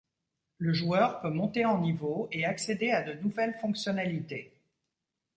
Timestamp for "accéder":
2.43-2.89